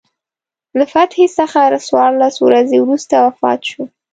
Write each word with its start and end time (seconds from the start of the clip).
له 0.77 0.85
فتحې 0.93 1.25
څخه 1.37 1.59
څوارلس 1.87 2.35
ورځې 2.45 2.77
وروسته 2.79 3.13
وفات 3.27 3.59
شو. 3.69 3.83